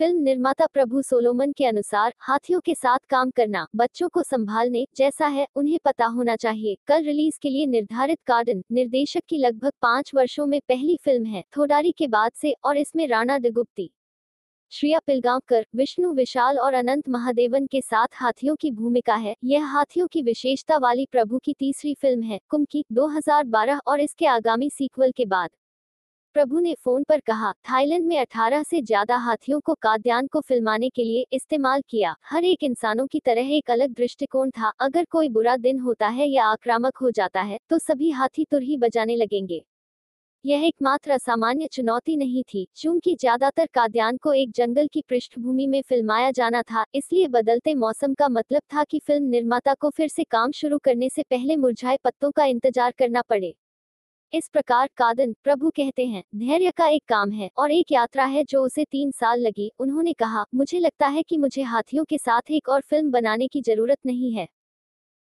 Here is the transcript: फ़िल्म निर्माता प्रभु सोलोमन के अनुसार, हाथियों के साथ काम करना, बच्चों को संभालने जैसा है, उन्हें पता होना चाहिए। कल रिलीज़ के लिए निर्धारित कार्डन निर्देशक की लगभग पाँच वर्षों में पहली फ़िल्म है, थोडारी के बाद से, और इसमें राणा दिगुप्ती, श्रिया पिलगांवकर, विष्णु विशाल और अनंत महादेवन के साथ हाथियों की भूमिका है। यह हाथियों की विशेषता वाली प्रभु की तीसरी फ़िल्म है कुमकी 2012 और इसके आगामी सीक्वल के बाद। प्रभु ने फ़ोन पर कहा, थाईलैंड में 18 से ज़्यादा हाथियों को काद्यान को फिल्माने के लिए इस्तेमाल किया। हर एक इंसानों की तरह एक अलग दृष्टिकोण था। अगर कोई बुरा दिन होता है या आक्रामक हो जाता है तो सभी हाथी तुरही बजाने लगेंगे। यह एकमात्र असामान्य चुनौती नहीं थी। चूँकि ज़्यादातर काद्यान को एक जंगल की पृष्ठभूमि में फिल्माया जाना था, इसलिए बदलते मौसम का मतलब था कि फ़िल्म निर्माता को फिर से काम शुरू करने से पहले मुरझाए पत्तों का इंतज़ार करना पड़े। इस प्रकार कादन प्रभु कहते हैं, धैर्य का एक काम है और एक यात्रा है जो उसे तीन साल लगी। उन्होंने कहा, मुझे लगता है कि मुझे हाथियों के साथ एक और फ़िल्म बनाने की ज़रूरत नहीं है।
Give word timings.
फ़िल्म 0.00 0.22
निर्माता 0.22 0.66
प्रभु 0.66 1.00
सोलोमन 1.02 1.52
के 1.52 1.64
अनुसार, 1.66 2.12
हाथियों 2.18 2.60
के 2.60 2.74
साथ 2.74 2.98
काम 3.10 3.30
करना, 3.30 3.66
बच्चों 3.76 4.08
को 4.08 4.22
संभालने 4.22 4.84
जैसा 4.96 5.26
है, 5.26 5.46
उन्हें 5.56 5.78
पता 5.84 6.06
होना 6.06 6.36
चाहिए। 6.36 6.76
कल 6.86 7.02
रिलीज़ 7.02 7.38
के 7.42 7.50
लिए 7.50 7.66
निर्धारित 7.66 8.18
कार्डन 8.26 8.62
निर्देशक 8.72 9.22
की 9.28 9.38
लगभग 9.38 9.72
पाँच 9.82 10.10
वर्षों 10.14 10.46
में 10.46 10.60
पहली 10.68 10.96
फ़िल्म 11.04 11.24
है, 11.24 11.44
थोडारी 11.56 11.92
के 11.92 12.06
बाद 12.06 12.32
से, 12.32 12.54
और 12.64 12.76
इसमें 12.76 13.06
राणा 13.08 13.38
दिगुप्ती, 13.38 13.90
श्रिया 14.72 14.98
पिलगांवकर, 14.98 15.66
विष्णु 15.76 16.12
विशाल 16.12 16.58
और 16.58 16.74
अनंत 16.74 17.08
महादेवन 17.08 17.66
के 17.66 17.80
साथ 17.80 18.06
हाथियों 18.14 18.56
की 18.56 18.70
भूमिका 18.70 19.14
है। 19.14 19.36
यह 19.44 19.66
हाथियों 19.66 20.06
की 20.06 20.22
विशेषता 20.22 20.78
वाली 20.78 21.06
प्रभु 21.12 21.38
की 21.38 21.54
तीसरी 21.54 21.94
फ़िल्म 21.94 22.22
है 22.22 22.40
कुमकी 22.48 22.84
2012 22.92 23.80
और 23.86 24.00
इसके 24.00 24.26
आगामी 24.26 24.70
सीक्वल 24.70 25.10
के 25.10 25.26
बाद। 25.26 25.50
प्रभु 26.38 26.58
ने 26.60 26.74
फ़ोन 26.74 27.02
पर 27.02 27.20
कहा, 27.20 27.52
थाईलैंड 27.64 28.04
में 28.06 28.18
18 28.18 28.62
से 28.62 28.80
ज़्यादा 28.82 29.16
हाथियों 29.16 29.58
को 29.60 29.74
काद्यान 29.74 30.26
को 30.26 30.40
फिल्माने 30.40 30.88
के 30.88 31.04
लिए 31.04 31.24
इस्तेमाल 31.32 31.82
किया। 31.90 32.14
हर 32.24 32.44
एक 32.44 32.62
इंसानों 32.62 33.06
की 33.06 33.20
तरह 33.20 33.50
एक 33.52 33.70
अलग 33.70 33.94
दृष्टिकोण 33.94 34.50
था। 34.50 34.72
अगर 34.80 35.04
कोई 35.10 35.28
बुरा 35.28 35.56
दिन 35.56 35.78
होता 35.80 36.08
है 36.08 36.28
या 36.28 36.44
आक्रामक 36.46 36.96
हो 36.96 37.10
जाता 37.10 37.42
है 37.42 37.58
तो 37.70 37.78
सभी 37.78 38.10
हाथी 38.10 38.44
तुरही 38.44 38.76
बजाने 38.76 39.16
लगेंगे। 39.16 39.62
यह 40.44 40.66
एकमात्र 40.66 41.12
असामान्य 41.12 41.68
चुनौती 41.72 42.16
नहीं 42.16 42.42
थी। 42.44 42.66
चूँकि 42.76 43.16
ज़्यादातर 43.16 43.66
काद्यान 43.74 44.16
को 44.16 44.32
एक 44.34 44.52
जंगल 44.56 44.88
की 44.92 45.02
पृष्ठभूमि 45.08 45.66
में 45.66 45.82
फिल्माया 45.82 46.30
जाना 46.32 46.62
था, 46.62 46.84
इसलिए 46.94 47.28
बदलते 47.28 47.74
मौसम 47.76 48.14
का 48.14 48.28
मतलब 48.30 48.62
था 48.74 48.84
कि 48.84 48.98
फ़िल्म 48.98 49.24
निर्माता 49.26 49.74
को 49.74 49.90
फिर 49.90 50.08
से 50.08 50.24
काम 50.26 50.52
शुरू 50.54 50.78
करने 50.78 51.08
से 51.08 51.22
पहले 51.22 51.56
मुरझाए 51.56 51.98
पत्तों 52.04 52.30
का 52.30 52.44
इंतज़ार 52.46 52.92
करना 52.98 53.22
पड़े। 53.22 53.54
इस 54.32 54.48
प्रकार 54.48 54.88
कादन 54.96 55.32
प्रभु 55.44 55.70
कहते 55.70 56.06
हैं, 56.06 56.22
धैर्य 56.36 56.70
का 56.70 56.86
एक 56.88 57.02
काम 57.08 57.30
है 57.30 57.48
और 57.58 57.70
एक 57.70 57.92
यात्रा 57.92 58.24
है 58.26 58.44
जो 58.44 58.62
उसे 58.62 58.84
तीन 58.84 59.10
साल 59.10 59.40
लगी। 59.40 59.70
उन्होंने 59.78 60.12
कहा, 60.12 60.44
मुझे 60.54 60.78
लगता 60.78 61.06
है 61.08 61.22
कि 61.22 61.38
मुझे 61.38 61.62
हाथियों 61.64 62.04
के 62.04 62.18
साथ 62.18 62.50
एक 62.50 62.68
और 62.68 62.80
फ़िल्म 62.80 63.10
बनाने 63.10 63.48
की 63.48 63.60
ज़रूरत 63.62 63.98
नहीं 64.06 64.32
है। 64.34 64.46